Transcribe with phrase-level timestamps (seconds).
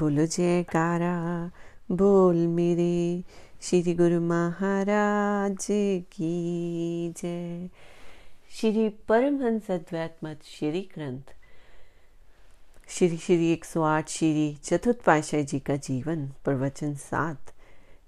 [0.00, 1.50] बोलो जयकारा,
[1.90, 3.24] बोल मेरे
[3.62, 5.66] श्री गुरु महाराज
[6.12, 7.68] की जय।
[8.50, 11.22] श्री परमहंस अद्वैत श्री ग्रंथ।
[12.88, 17.52] श्री श्री एक सौ आठ, श्री चतुर्थ पाशाह जी का जीवन प्रवचन सात।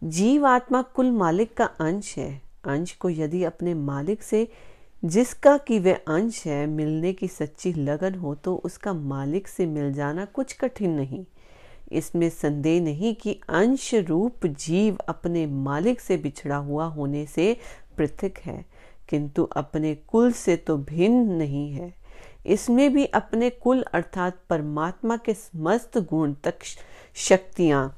[0.04, 4.48] जीव आत्मा कुल मालिक का अंश है। अंश को यदि अपने मालिक से
[5.04, 9.92] जिसका कि वह अंश है मिलने की सच्ची लगन हो तो उसका मालिक से मिल
[9.92, 11.24] जाना कुछ कठिन नहीं।
[11.92, 17.56] इसमें संदेह नहीं कि अंश रूप जीव अपने मालिक से बिछड़ा हुआ होने से
[17.96, 18.64] पृथक है,
[19.08, 21.92] किंतु अपने कुल से तो भिन्न नहीं है।
[22.46, 26.64] इसमें भी अपने कुल अर्थात परमात्मा के समस्त गुण तक
[27.16, 27.94] शक्तियाँ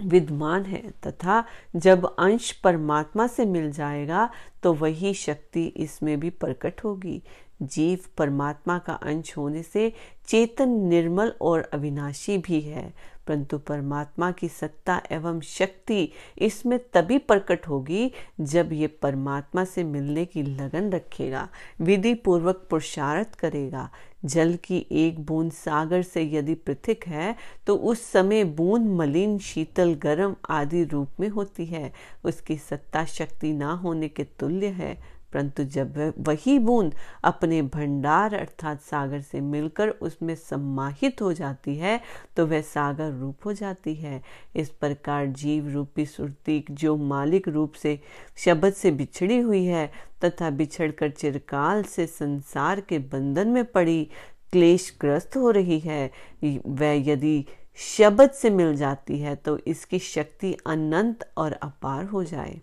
[0.00, 1.44] विद्यमान है, तथा
[1.76, 4.28] जब अंश परमात्मा से मिल जाएगा
[4.62, 7.22] तो वही शक्ति इसमें भी प्रकट होगी।
[7.62, 9.92] जीव परमात्मा का अंश होने से
[10.28, 12.92] चेतन निर्मल और अविनाशी भी है।
[13.26, 16.08] परंतु परमात्मा की सत्ता एवं शक्ति
[16.38, 21.48] इसमें तभी प्रकट होगी जब ये परमात्मा से मिलने की लगन रखेगा,
[21.80, 23.88] विधि पूर्वक पुरुषार्थ करेगा।
[24.24, 27.34] जल की एक बूंद सागर से यदि पृथक है
[27.66, 31.92] तो उस समय बूंद मलिन, शीतल, गर्म आदि रूप में होती है।
[32.24, 38.80] उसकी सत्ता शक्ति ना होने के तुल्य है। परंतु जब वही बूंद अपने भंडार अर्थात
[38.80, 42.00] सागर से मिलकर उसमें सम्माहित हो जाती है
[42.36, 44.20] तो वह सागर रूप हो जाती है।
[44.56, 47.98] इस प्रकार जीव रूपी सुरती जो मालिक रूप से
[48.36, 49.90] शब्द से बिछड़ी हुई है
[50.24, 54.04] तथा बिछड़कर चिरकाल से संसार के बंधन में पड़ी,
[54.52, 56.10] क्लेशग्रस्त हो रही है।
[56.44, 57.44] वह यदि
[57.78, 62.60] शब्द से मिल जाती है तो इसकी शक्ति अनंत और अपार हो जाए।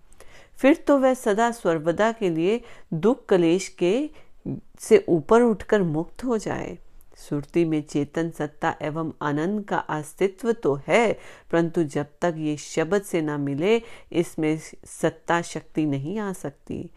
[0.59, 2.61] फिर तो वह सदा सर्वदा के लिए
[2.93, 4.09] दुख कलेश के
[4.79, 6.77] से ऊपर उठकर मुक्त हो जाए।
[7.19, 11.13] सुरती में चेतन सत्ता एवं आनंद का अस्तित्व तो है,
[11.51, 16.89] परंतु जब तक ये शब्द से ना मिले, इसमें सत्ता शक्ति नहीं आ सकती।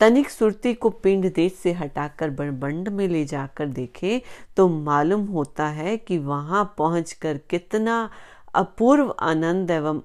[0.00, 4.20] तनिक सुरती को पिंड देश से हटाकर बड़बंड में ले जाकर देखे
[4.56, 8.08] तो मालूम होता है कि वहाँ पहुंचकर कितना
[8.54, 10.00] अपूर्व आनंद एवं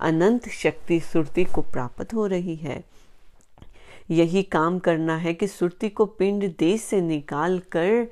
[0.00, 2.84] अनंत शक्ति सुरती को प्राप्त हो रही है।
[4.10, 8.06] यही काम करना है कि सुरती को पिंड देश से निकाल कर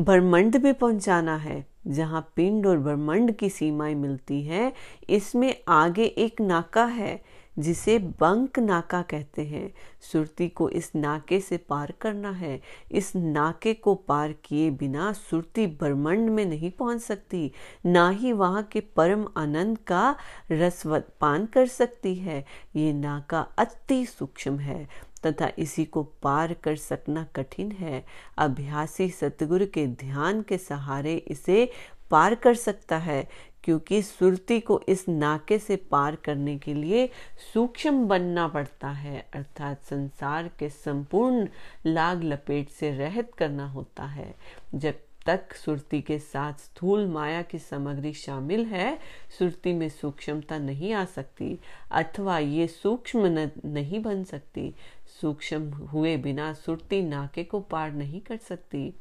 [0.00, 4.72] ब्रह्मंड में पहुंचाना है। जहाँ पिंड और ब्रह्मंड की सीमाएँ मिलती हैं,
[5.10, 7.22] इसमें आगे एक नाका है।
[7.60, 9.72] जिसे बंक नाका कहते हैं।
[10.12, 12.60] सुरती को इस नाके से पार करना है।
[12.92, 17.50] इस नाके को पार किए बिना सुरती ब्रह्मंड में नहीं पहुँच सकती।
[17.86, 20.16] ना ही वहाँ के परम आनंद का
[20.52, 22.44] रसवत पान कर सकती है।
[22.76, 24.88] ये नाका अति सूक्ष्म है
[25.26, 28.04] तथा इसी को पार कर सकना कठिन है।
[28.38, 31.70] अभ्यासी सतगुरु के ध्यान के सहारे इसे
[32.10, 33.28] पार कर सकता है।
[33.64, 37.08] क्योंकि सुरती को इस नाके से पार करने के लिए
[37.54, 41.48] सूक्ष्म बनना पड़ता है, अर्थात संसार के संपूर्ण
[41.86, 44.34] लाग लपेट से रहत करना होता है।
[44.74, 44.94] जब
[45.26, 48.98] तक सुरती के साथ स्थूल माया की सामग्री शामिल है,
[49.38, 51.58] सुरती में सूक्ष्मता नहीं आ सकती,
[51.92, 54.74] अथवा ये सूक्ष्म नहीं बन सकती।
[55.20, 58.92] सूक्ष्म हुए बिना सुरती नाके को पार नहीं कर सकती।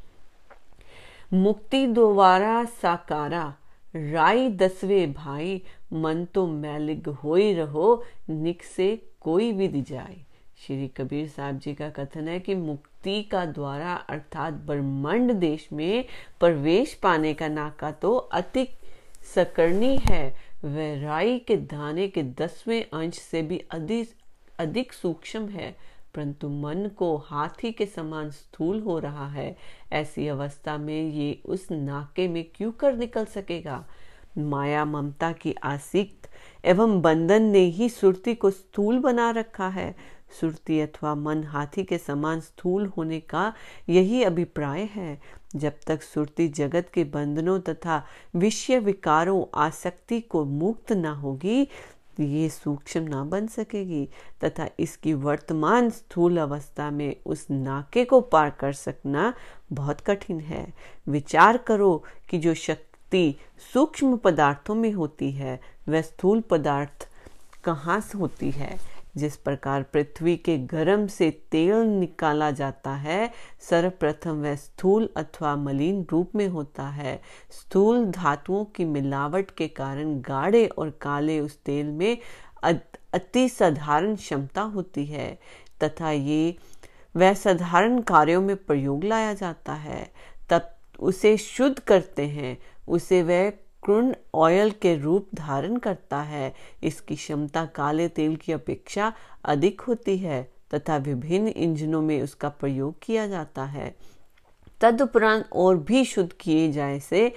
[1.33, 3.53] मुक्ति दोबारा साकारा
[3.95, 5.61] राय दसवे, भाई,
[5.93, 10.17] मन तो मैलिग हो ही रहो, निक से कोई विधि जाए।
[10.67, 16.05] श्री कबीर साहब जी का कथन है कि मुक्ति का द्वारा, अर्थात ब्रह्मांड देश में
[16.39, 18.67] प्रवेश पाने का नाका तो अति
[19.35, 20.35] सकरणी है।
[20.65, 24.11] वह राई के दाने के दसवें अंश से भी अधिक
[24.59, 25.75] अधिक सूक्ष्म है।
[26.15, 29.57] परंतु मन को हाथी के समान स्थूल हो रहा है।
[29.91, 33.85] ऐसी अवस्था में ये उस नाके में क्यों कर निकल सकेगा?
[34.37, 36.29] माया ममता की आसिक्त
[36.65, 39.95] एवं बंधन ने ही सुरती को स्थूल बना रखा है।
[40.41, 43.53] सुरती अथवा मन हाथी के समान स्थूल होने का
[43.89, 45.21] यही अभिप्राय है।
[45.55, 48.05] जब तक सुरती जगत के बंधनों तथा
[48.35, 51.67] विषय विकारों, आसक्ति को मुक्त न होगी
[52.23, 54.09] ये सूक्ष्म ना बन सकेगी
[54.43, 59.33] तथा इसकी वर्तमान स्थूल अवस्था में उस नाके को पार कर सकना
[59.73, 60.73] बहुत कठिन है।
[61.09, 63.35] विचार करो कि जो शक्ति
[63.73, 67.07] सूक्ष्म पदार्थों में होती है, वह स्थूल पदार्थ
[67.63, 68.88] कहाँ से होती है?
[69.17, 73.31] जिस प्रकार पृथ्वी के गर्म से तेल निकाला जाता है,
[73.69, 77.21] सर्वप्रथम वह स्थूल अथवा मलिन रूप में होता है।
[77.51, 82.17] स्थूल धातुओं की मिलावट के कारण गाढ़े और काले उस तेल में
[83.13, 85.39] अति साधारण क्षमता होती है,
[85.83, 86.55] तथा ये,
[87.15, 90.11] वह साधारण कार्यों में प्रयोग लाया जाता है।
[90.49, 92.57] तब उसे शुद्ध करते हैं,
[92.87, 93.51] उसे वह
[93.83, 96.53] क्रुन ऑयल के रूप धारण करता है।
[96.83, 99.13] इसकी क्षमता काले तेल की अपेक्षा
[99.45, 100.41] अधिक होती है
[100.73, 103.95] तथा विभिन्न इंजनों में उसका प्रयोग किया जाता है।
[104.81, 107.33] तदुपरांत और भी शुद्ध किए जाए से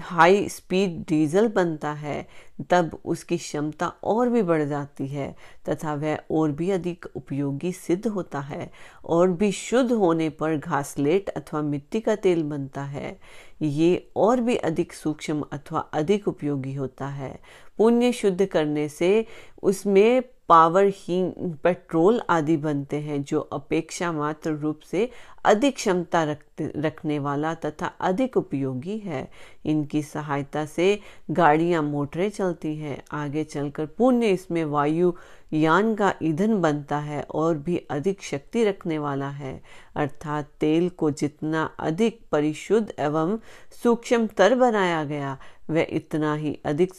[0.00, 2.26] हाई स्पीड डीजल बनता है,
[2.70, 5.34] तब उसकी क्षमता और भी बढ़ जाती है,
[5.68, 8.70] तथा वह और भी अधिक उपयोगी सिद्ध होता है
[9.04, 13.18] और भी शुद्ध होने पर घासलेट अथवा मिट्टी का तेल बनता है।
[13.62, 17.38] ये और भी अधिक सूक्ष्म अथवा अधिक उपयोगी होता है।
[17.78, 19.26] पुण्य शुद्ध करने से
[19.62, 21.32] उसमें पावर ही,
[21.62, 25.10] पेट्रोल आदि बनते हैं, जो अपेक्षा मात्र रूप से
[25.44, 29.28] अधिक क्षमता रखने वाला तथा अधिक उपयोगी है।
[29.64, 31.00] इनकी सहायता से
[31.30, 35.12] गाड़ियाँ, मोटरें चलती हैं। आगे चलकर पुण्य इसमें वायु,
[35.52, 39.62] यान का ईंधन बनता है और भी अधिक शक्ति रखने वाला है।
[39.96, 43.38] अर्थात तेल को जितना अधिक परिशुद्ध एवं
[43.82, 45.38] सूक्ष्मतर बनाया गया
[45.70, 46.94] वह इतना ही अधिक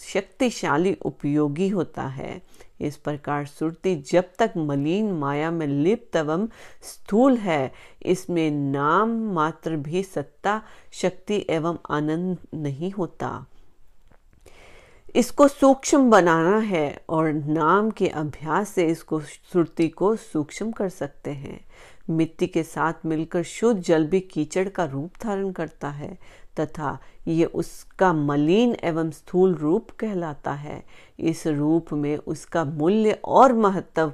[0.00, 2.40] शक्तिशाली उपयोगी होता है।
[2.80, 6.46] इस प्रकार सुरती जब तक मलिन माया में लिप्त एवं
[6.82, 10.60] स्थूल है, इसमें नाम मात्र भी सत्ता,
[10.92, 13.46] शक्ति एवं आनंद नहीं होता।
[15.14, 21.30] इसको सूक्ष्म बनाना है और नाम के अभ्यास से इसको सुरती को सूक्ष्म कर सकते
[21.30, 21.60] हैं।
[22.08, 26.18] मिट्टी के साथ मिलकर शुद्ध जल भी कीचड़ का रूप धारण करता है,
[26.60, 26.98] तथा
[27.28, 30.82] ये उसका मलिन एवं स्थूल रूप कहलाता है।
[31.18, 34.12] इस रूप में उसका मूल्य और महत्व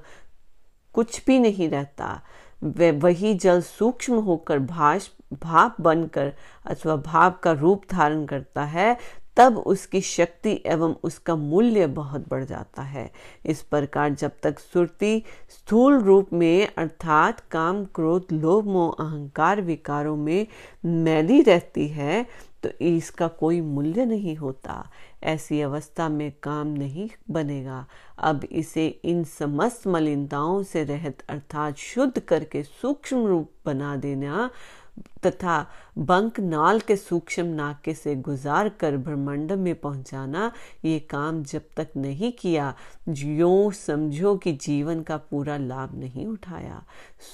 [0.94, 2.20] कुछ भी नहीं रहता।
[2.62, 6.32] वे वही जल सूक्ष्म होकर भाष भाप बनकर
[6.66, 8.96] अथवा भाप का रूप धारण करता है
[9.36, 13.10] तब उसकी शक्ति एवं उसका मूल्य बहुत बढ़ जाता है।
[13.46, 20.16] इस प्रकार जब तक सुरती स्थूल रूप में, अर्थात काम क्रोध, लोभ, मोह, अहंकार, विकारों
[20.16, 20.46] में
[20.84, 22.26] मैली रहती है
[22.62, 24.90] तो इसका कोई मूल्य नहीं होता।
[25.22, 27.84] ऐसी अवस्था में काम नहीं बनेगा।
[28.18, 34.50] अब इसे इन समस्त मलिनताओं से रहित, अर्थात शुद्ध करके सूक्ष्म रूप बना देना
[34.98, 35.66] तथा
[35.98, 40.52] बंक नाल के सूक्ष्म नाके से गुजार कर ब्रह्मांड में पहुंचाना,
[40.84, 42.74] ये काम जब तक नहीं किया
[43.08, 46.82] जो समझो कि जीवन का पूरा लाभ नहीं उठाया।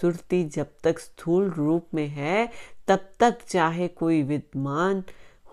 [0.00, 2.48] सुरती जब तक स्थूल रूप में है,
[2.88, 5.04] तब तक चाहे कोई विद्वान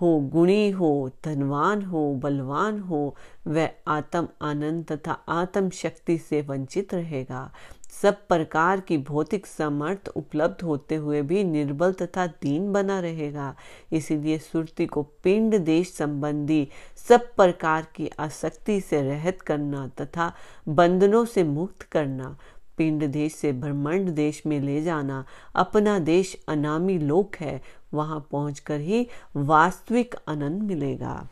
[0.01, 3.15] हो, गुणी हो, धनवान हो, बलवान हो,
[3.47, 7.51] वह आत्म आनंद तथा आत्म शक्ति से वंचित रहेगा।
[7.89, 13.55] सब प्रकार की भौतिक समर्थ उपलब्ध होते हुए भी निर्बल तथा दीन बना रहेगा।
[13.91, 16.67] इसीलिए सुरती को पिंड देश संबंधी
[17.09, 20.31] सब प्रकार की आसक्ति से रहित करना तथा
[20.69, 22.35] बंधनों से मुक्त करना,
[22.77, 25.23] पिंड देश से ब्रह्मांड देश में ले जाना
[25.55, 27.61] अपना देश अनामी लोक है,
[27.93, 31.27] वहाँ पहुंचकर ही वास्तविक आनंद मिलेगा।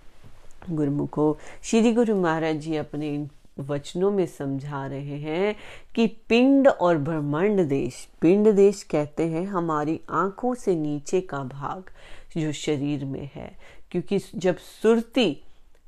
[0.70, 5.56] गुरुमुखो, श्री गुरु महाराज जी अपने इन वचनों में समझा रहे हैं
[5.96, 11.90] कि पिंड और ब्रह्मांड देश, पिंड देश कहते हैं हमारी आँखों से नीचे का भाग
[12.38, 13.52] जो शरीर में है,
[13.92, 15.44] क्योंकि जब सुरती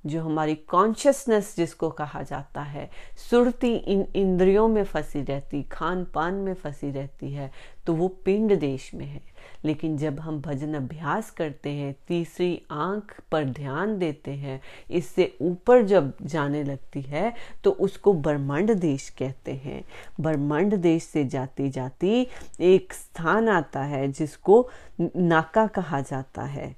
[0.06, 2.90] जो हमारी कॉन्शियसनेस जिसको कहा जाता है,
[3.30, 7.52] सुरती इन इंद्रियों में फंसी रहती खान पान में फंसी रहती है
[7.86, 9.22] तो वो पिंड देश में है।
[9.66, 14.60] लेकिन जब हम भजन अभ्यास करते हैं, तीसरी आँख पर ध्यान देते हैं,
[14.92, 17.34] इससे ऊपर जब जाने लगती है
[17.64, 19.84] तो उसको ब्रह्मांड देश कहते हैं।
[20.22, 22.28] ब्रह्मांड देश से जाती जाती
[22.60, 24.70] एक स्थान आता है, जिसको
[25.02, 26.76] नाका कहा जाता है।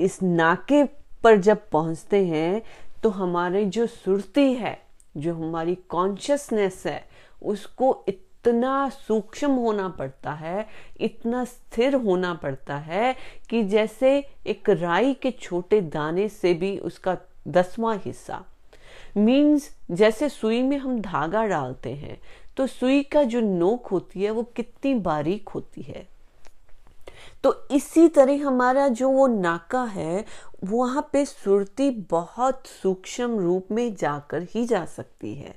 [0.00, 0.84] इस नाके
[1.24, 2.62] पर जब पहुँचते हैं
[3.02, 4.78] तो हमारे जो सुरती है,
[5.16, 7.04] जो हमारी कॉन्शियसनेस है,
[7.42, 10.66] उसको इतना सूक्ष्म होना पड़ता है,
[11.00, 13.14] इतना स्थिर होना पड़ता है,
[13.50, 17.16] कि जैसे एक राई के छोटे दाने से भी उसका
[17.48, 18.44] दसवां हिस्सा।
[19.16, 22.18] मीन्स जैसे सुई में हम धागा डालते हैं
[22.56, 26.06] तो सुई का जो नोक होती है, वो कितनी बारीक होती है।
[27.42, 30.24] तो इसी तरह हमारा जो वो नाका है,
[30.64, 35.54] वहाँ पे सुरती बहुत सूक्ष्म रूप में जाकर ही जा सकती है।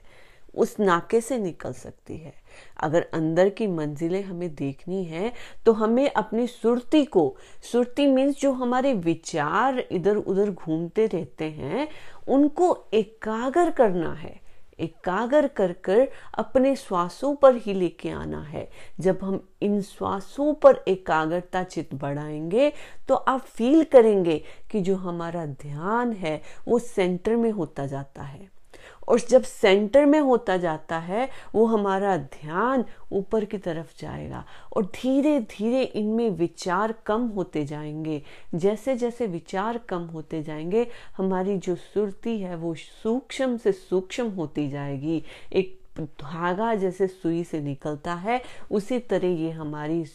[0.55, 2.33] उस नाके से निकल सकती है।
[2.79, 5.31] अगर अंदर की मंजिलें हमें देखनी है
[5.65, 7.35] तो हमें अपनी सुरती को,
[7.71, 11.87] सुरती मीन्स जो हमारे विचार इधर उधर घूमते रहते हैं,
[12.27, 14.40] उनको एकाग्र करना है।
[14.81, 16.07] एकाग्र कर कर
[16.38, 18.69] अपने श्वासों पर ही लेके आना है।
[19.00, 22.71] जब हम इन श्वासों पर एकाग्रता चित बढ़ाएँगे
[23.07, 28.60] तो आप फील करेंगे कि जो हमारा ध्यान है, वो सेंटर में होता जाता है।
[29.07, 34.45] और जब सेंटर में होता जाता है, वो हमारा ध्यान ऊपर की तरफ़ जाएगा
[34.75, 38.21] और धीरे धीरे इनमें विचार कम होते जाएँगे।
[38.55, 44.69] जैसे जैसे विचार कम होते जाएँगे, हमारी जो सुरती है, वो सूक्ष्म से सूक्ष्म होती
[44.69, 45.23] जाएगी।
[45.53, 50.05] एक धागा जैसे सुई से निकलता है, उसी तरह ये हमारी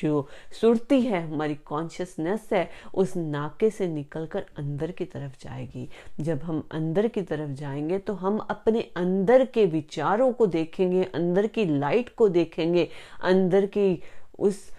[0.00, 0.28] जो
[0.60, 5.88] सुरती है, हमारी कॉन्शियसनेस है, उस नाके से निकलकर अंदर की तरफ़ जाएगी।
[6.20, 11.46] जब हम अंदर की तरफ़ जाएँगे तो हम अपने अंदर के विचारों को देखेंगे, अंदर
[11.46, 12.88] की लाइट को देखेंगे,
[13.22, 14.02] अंदर की
[14.38, 14.70] उस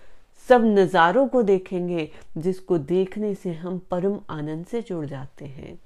[0.50, 5.80] सब नज़ारों को देखेंगे, जिसको देखने से हम परम आनंद से जुड़ जाते हैं।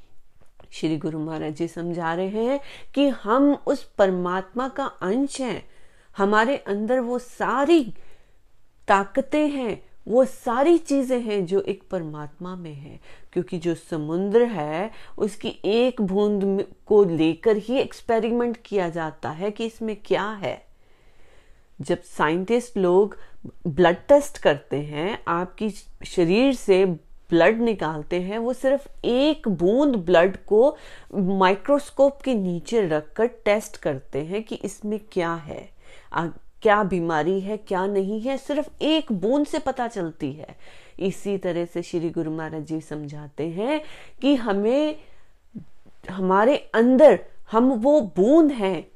[0.71, 2.59] श्री गुरु महाराज जी समझा रहे हैं
[2.93, 5.63] कि हम उस परमात्मा का अंश हैं।
[6.17, 7.93] हमारे अंदर वो सारी
[8.87, 12.99] ताकतें हैं, वो सारी चीज़ें हैं जो एक परमात्मा में है,
[13.33, 19.65] क्योंकि जो समुद्र है, उसकी एक बूंद को लेकर ही एक्सपेरिमेंट किया जाता है कि
[19.65, 20.61] इसमें क्या है।
[21.81, 23.17] जब साइंटिस्ट लोग
[23.67, 25.69] ब्लड टेस्ट करते हैं, आपकी
[26.05, 30.77] शरीर से ब्लड निकालते हैं, वो सिर्फ़ एक बूंद ब्लड को
[31.15, 35.69] माइक्रोस्कोप के नीचे रखकर टेस्ट करते हैं कि इसमें क्या है।
[36.63, 40.55] क्या बीमारी है, क्या नहीं है, सिर्फ़ एक बूंद से पता चलती है।
[40.99, 43.81] इसी तरह से श्री गुरु महाराज जी समझाते हैं
[44.21, 44.95] कि हमें,
[46.09, 48.87] हमारे अंदर हम वो बूंद हैं,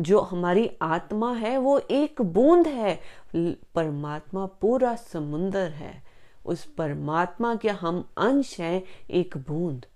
[0.00, 3.00] जो हमारी आत्मा है, वो एक बूंद है।
[3.74, 6.02] परमात्मा पूरा समुंदर है।
[6.46, 9.86] उस परमात्मा के हम अंश हैं एक बूंद।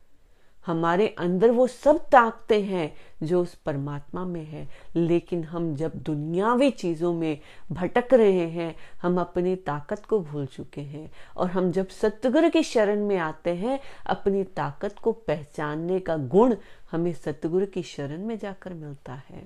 [0.66, 2.92] हमारे अंदर वो सब ताकते हैं
[3.22, 7.38] जो उस परमात्मा में है। लेकिन हम जब दुनियावी चीज़ों में
[7.72, 12.62] भटक रहे हैं, हम अपनी ताकत को भूल चुके हैं और हम जब सतगुरु की
[12.62, 16.54] शरण में आते हैं, अपनी ताकत को पहचानने का गुण
[16.92, 19.44] हमें सतगुरु की शरण में जाकर मिलता है।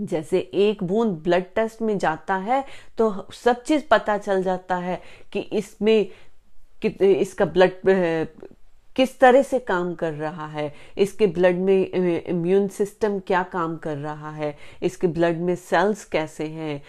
[0.00, 2.64] जैसे एक बूंद ब्लड टेस्ट में जाता है
[2.98, 5.00] तो सब चीज़ पता चल जाता है
[5.32, 6.08] कि इसमें
[6.82, 7.72] कि इसका ब्लड
[8.96, 10.74] किस तरह से काम कर रहा है?
[10.98, 14.56] इसके ब्लड में इम्यून सिस्टम क्या काम कर रहा है?
[14.82, 16.82] इसके ब्लड में सेल्स कैसे हैं?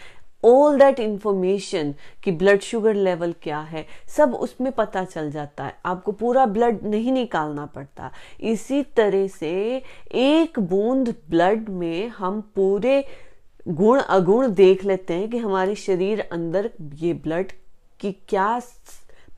[0.45, 1.93] ऑल दैट इंफॉर्मेशन
[2.23, 3.85] कि ब्लड शुगर लेवल क्या है?
[4.07, 9.81] सब उसमें पता चल जाता है। आपको पूरा ब्लड नहीं निकालना पड़ता। इसी तरह से
[10.11, 13.03] एक बूंद ब्लड में हम पूरे
[13.67, 17.51] गुण अगुण देख लेते हैं कि हमारे शरीर अंदर ये ब्लड
[17.99, 18.61] की क्या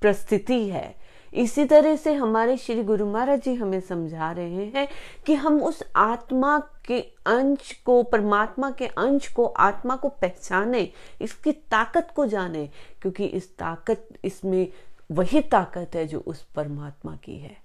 [0.02, 1.05] प्रस्थिति है।
[1.36, 4.88] इसी तरह से हमारे श्री गुरु महाराज जी हमें समझा रहे हैं
[5.26, 11.52] कि हम उस आत्मा के अंश को, परमात्मा के अंश को, आत्मा को पहचाने, इसकी
[11.52, 12.70] ताकत को जाने,
[13.02, 14.68] क्योंकि इस ताकत, इसमें
[15.12, 17.58] वही ताकत है जो उस परमात्मा की है।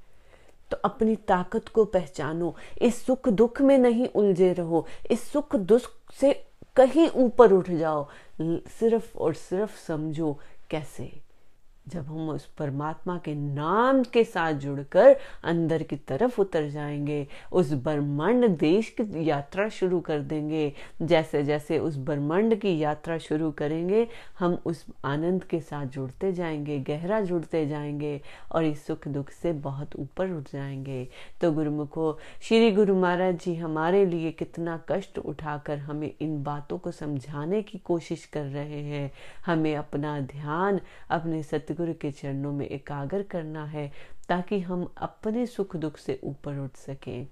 [0.71, 5.83] तो अपनी ताकत को पहचानो, इस सुख दुख में नहीं उलझे रहो, इस सुख दुख
[6.21, 6.47] से
[6.77, 8.09] कहीं ऊपर उठ जाओ,
[8.41, 10.39] सिर्फ़ और सिर्फ़ समझो
[10.71, 11.30] कैसे।
[11.89, 17.73] जब हम उस परमात्मा के नाम के साथ जुड़कर अंदर की तरफ़ उतर जाएँगे, उस
[17.73, 20.73] ब्रह्मांड देश की यात्रा शुरू कर देंगे
[21.03, 24.07] जैसे जैसे उस ब्रह्मांड की यात्रा शुरू करेंगे,
[24.39, 28.21] हम उस आनंद के साथ जुड़ते जाएँगे, गहरा जुड़ते जाएँगे
[28.53, 31.09] और इस सुख दुख से बहुत ऊपर उठ जाएँगे।
[31.41, 36.91] तो गुरुमुखो, श्री गुरु महाराज जी हमारे लिए कितना कष्ट उठाकर हमें इन बातों को
[36.91, 39.11] समझाने की कोशिश कर रहे हैं।
[39.47, 43.93] हमें अपना ध्यान, अपने सत्य सतगुरु के चरणों में एकाग्र करना है
[44.29, 47.27] ताकि हम अपने सुख दुख से ऊपर उठ सकें।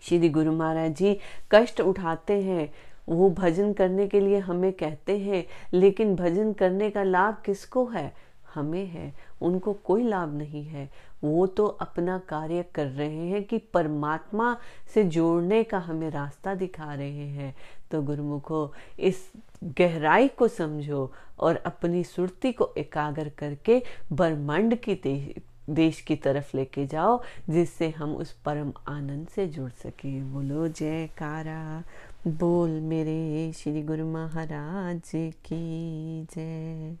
[0.00, 1.18] श्री गुरु महाराज जी
[1.52, 2.74] कष्ट उठाते हैं,
[3.08, 8.12] वो भजन करने के लिए हमें कहते हैं, लेकिन भजन करने का लाभ किसको है?
[8.54, 10.90] हमें है, उनको कोई लाभ नहीं है।
[11.24, 14.56] वो तो अपना कार्य कर रहे हैं कि परमात्मा
[14.94, 17.54] से जोड़ने का हमें रास्ता दिखा रहे हैं।
[17.90, 19.32] तो गुरुमुखो, इस
[19.66, 23.82] गहराई को समझो और अपनी सुरती को एकाग्र करके
[24.12, 25.34] ब्रह्मांड की
[25.70, 31.82] देश की तरफ़ लेके जाओ, जिससे हम उस परम आनंद से जुड़ सके। बोलो, जयकारा।
[32.28, 36.96] बोल मेरे श्री गुरु महाराज की जय।